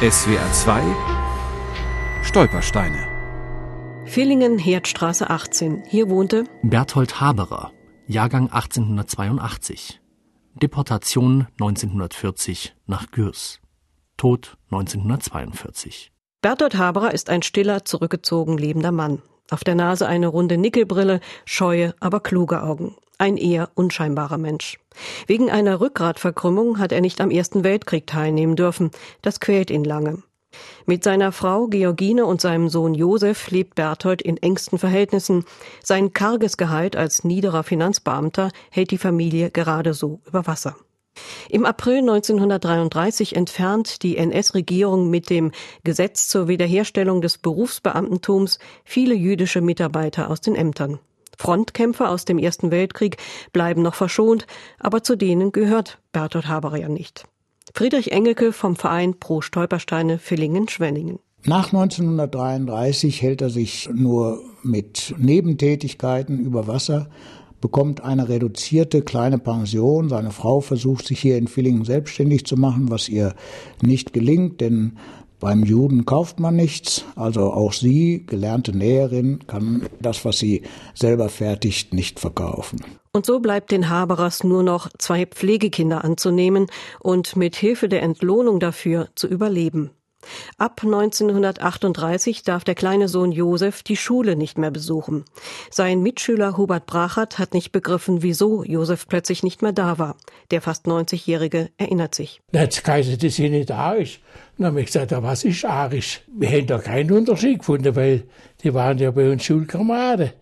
[0.00, 0.82] SWR 2
[2.22, 3.08] Stolpersteine.
[4.04, 5.82] Villingen, Herdstraße 18.
[5.88, 7.72] Hier wohnte Berthold Haberer,
[8.06, 10.00] Jahrgang 1882.
[10.54, 13.58] Deportation 1940 nach Gürs.
[14.16, 16.12] Tod 1942.
[16.42, 19.20] Berthold Haberer ist ein stiller, zurückgezogen lebender Mann.
[19.50, 22.94] Auf der Nase eine runde Nickelbrille, scheue, aber kluge Augen.
[23.18, 24.78] Ein eher unscheinbarer Mensch.
[25.26, 28.92] Wegen einer Rückgratverkrümmung hat er nicht am Ersten Weltkrieg teilnehmen dürfen.
[29.22, 30.22] Das quält ihn lange.
[30.86, 35.44] Mit seiner Frau Georgine und seinem Sohn Josef lebt Berthold in engsten Verhältnissen.
[35.82, 40.76] Sein karges Gehalt als niederer Finanzbeamter hält die Familie gerade so über Wasser.
[41.50, 45.50] Im April 1933 entfernt die NS-Regierung mit dem
[45.82, 51.00] Gesetz zur Wiederherstellung des Berufsbeamtentums viele jüdische Mitarbeiter aus den Ämtern.
[51.38, 53.16] Frontkämpfer aus dem Ersten Weltkrieg
[53.52, 54.46] bleiben noch verschont,
[54.78, 57.24] aber zu denen gehört Bertolt Haber ja nicht.
[57.74, 61.20] Friedrich Engelke vom Verein Pro Stolpersteine Villingen-Schwenningen.
[61.44, 67.08] Nach 1933 hält er sich nur mit Nebentätigkeiten über Wasser,
[67.60, 70.08] bekommt eine reduzierte kleine Pension.
[70.08, 73.34] Seine Frau versucht sich hier in Villingen selbstständig zu machen, was ihr
[73.82, 74.98] nicht gelingt, denn
[75.40, 80.62] beim Juden kauft man nichts, also auch sie, gelernte Näherin, kann das, was sie
[80.94, 82.84] selber fertigt, nicht verkaufen.
[83.12, 86.66] Und so bleibt den Haberers nur noch zwei Pflegekinder anzunehmen
[87.00, 89.90] und mit Hilfe der Entlohnung dafür zu überleben.
[90.56, 95.24] Ab 1938 darf der kleine Sohn Josef die Schule nicht mehr besuchen.
[95.70, 100.16] Sein Mitschüler Hubert Brachert hat nicht begriffen, wieso Josef plötzlich nicht mehr da war.
[100.50, 102.40] Der fast 90-Jährige erinnert sich.
[102.52, 104.18] Jetzt geheißen, dass ich nicht ist.
[104.56, 106.22] Dann habe ich gesagt, was ist arisch?
[106.26, 108.24] Wir haben da keinen Unterschied gefunden, weil
[108.62, 110.32] die waren ja bei uns Schulkameraden.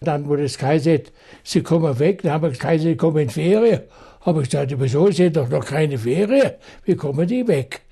[0.00, 1.00] Dann wurde es geheißen,
[1.42, 3.80] sie kommen weg, dann haben wir geheißen, sie kommen in Ferien.
[4.20, 6.52] Habe ich gesagt, wieso, sie haben doch noch keine Ferien,
[6.84, 7.83] wie kommen die weg?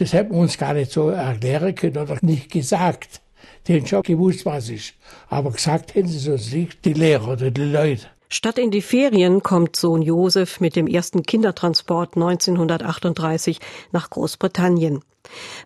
[0.00, 3.20] Das hätten wir uns gar nicht so erklären können oder nicht gesagt.
[3.66, 4.94] Die haben schon gewusst, was ist.
[5.28, 8.06] Aber gesagt hätten sie es uns nicht, die Lehrer oder die Leute.
[8.30, 13.60] Statt in die Ferien kommt Sohn Josef mit dem ersten Kindertransport 1938
[13.92, 15.02] nach Großbritannien.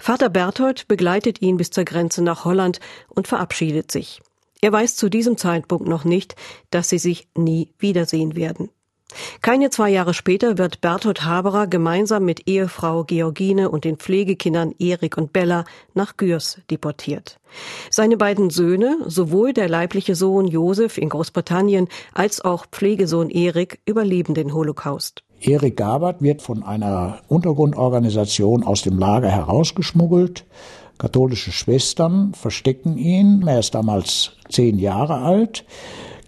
[0.00, 2.80] Vater Berthold begleitet ihn bis zur Grenze nach Holland
[3.10, 4.20] und verabschiedet sich.
[4.60, 6.34] Er weiß zu diesem Zeitpunkt noch nicht,
[6.70, 8.68] dass sie sich nie wiedersehen werden.
[9.42, 15.16] Keine zwei Jahre später wird Berthold Haberer gemeinsam mit Ehefrau Georgine und den Pflegekindern Erik
[15.16, 15.64] und Bella
[15.94, 17.38] nach Gürs deportiert.
[17.90, 24.34] Seine beiden Söhne, sowohl der leibliche Sohn Josef in Großbritannien als auch Pflegesohn Erik, überleben
[24.34, 25.22] den Holocaust.
[25.40, 30.44] Erik Gabert wird von einer Untergrundorganisation aus dem Lager herausgeschmuggelt.
[30.96, 33.46] Katholische Schwestern verstecken ihn.
[33.46, 35.64] Er ist damals zehn Jahre alt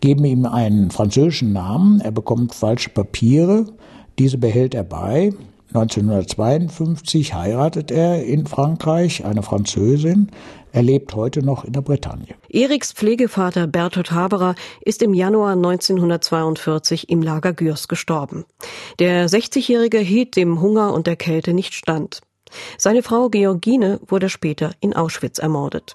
[0.00, 3.66] geben ihm einen französischen Namen, er bekommt falsche Papiere,
[4.18, 5.32] diese behält er bei.
[5.68, 10.30] 1952 heiratet er in Frankreich eine Französin.
[10.72, 12.34] Er lebt heute noch in der Bretagne.
[12.48, 18.44] Eriks Pflegevater Berthold Haberer ist im Januar 1942 im Lager Gürs gestorben.
[18.98, 22.20] Der 60-Jährige hielt dem Hunger und der Kälte nicht stand.
[22.78, 25.94] Seine Frau Georgine wurde später in Auschwitz ermordet.